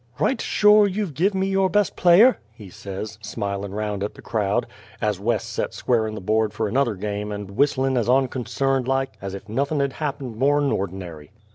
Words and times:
"Right 0.17 0.41
shore 0.41 0.87
you've 0.87 1.13
give' 1.13 1.35
me 1.35 1.45
your 1.47 1.69
best 1.69 1.95
player?" 1.95 2.39
he 2.55 2.71
says, 2.71 3.19
smilin' 3.21 3.71
round 3.75 4.03
at 4.03 4.15
the 4.15 4.21
crowd, 4.23 4.65
as 4.99 5.19
Wes 5.19 5.43
set 5.43 5.75
squarin' 5.75 6.15
the 6.15 6.19
board 6.21 6.53
fer 6.53 6.67
another 6.67 6.95
game 6.95 7.31
and 7.31 7.51
whistlin' 7.51 7.95
as 7.95 8.09
onconcerned 8.09 8.87
like 8.87 9.13
as 9.21 9.35
ef 9.35 9.47
nothin' 9.47 9.79
had 9.79 9.93
happened 9.93 10.37
more'n 10.37 10.71
ordinary. 10.71 11.29